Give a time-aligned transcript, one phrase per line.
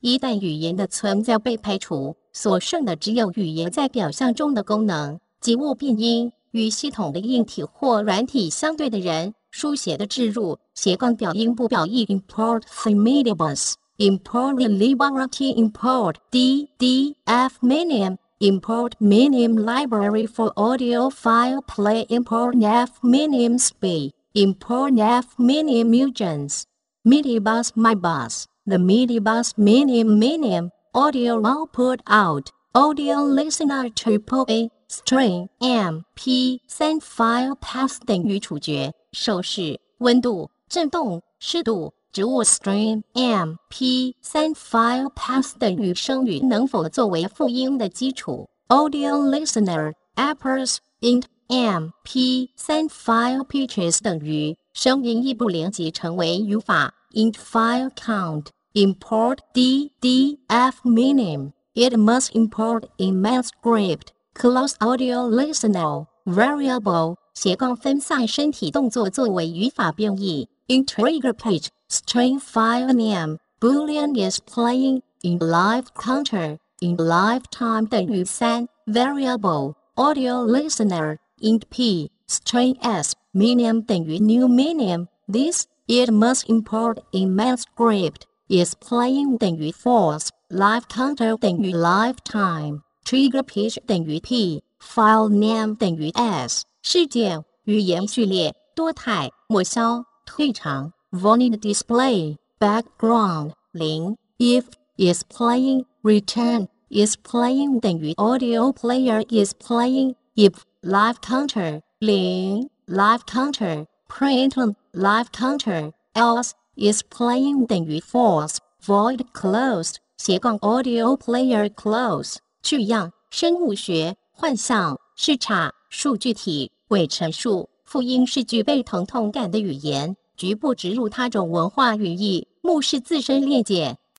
[0.00, 6.32] 一旦语言的存在被排除，所剩的只有语言在表象中的功能，即物变音。
[6.52, 12.06] 与系统的硬体或软体相对的人，书写的置入斜杠表音不表意。
[12.06, 13.74] Import the mediabus.
[13.98, 15.54] Import the liberty.
[15.54, 18.16] Import D D F medium.
[18.38, 22.06] Import medium library for audio file play.
[22.08, 24.12] Import F medium speed.
[24.32, 26.62] Import F medium mutants.
[27.04, 28.46] Midibus my bus.
[28.67, 28.67] bus.
[28.67, 32.51] The midibus medium medium audio output out.
[32.73, 34.69] Audio listener triple A.
[34.87, 49.17] String M P 三 file path 等于处决手势温度振动湿度植物 String M P 三 file path 等于声语能否作为复音的基础 Audio
[49.17, 58.47] listener apples int M P 三 file pitches 等于声音异步连接成为语法 int file count
[58.78, 61.52] import DDF minim.
[61.74, 67.16] It must import in main script, close audio listener, variable.
[67.34, 70.48] 斜杠分散身体动作作为语法变异。
[70.68, 76.58] In trigger page, string file name, boolean is playing in live counter.
[76.80, 79.74] In lifetime 等于三 variable.
[79.96, 81.18] Audio listener.
[81.40, 82.10] Int p.
[82.28, 83.14] String s.
[83.34, 85.08] Minimum 等于 new minimum.
[85.28, 92.81] This it must import in main script is playing 等于 false live counter 等于 lifetime
[93.05, 104.63] Trigger page 等于 p，file name 等于 s，事件语言序列多态抹消退场 void display background 零 if
[104.97, 113.21] is playing return is playing 等于 audio player is playing if live counter 零 live
[113.25, 114.53] counter print
[114.93, 122.36] live counter else is playing 等于 false void closed 斜杠 audio player close。
[122.62, 133.98] 句样、生物学、幻象、视差、数据体、伪陈述、复音是具备疼痛感的语言，局部植入他种文化语义，目视自身裂解。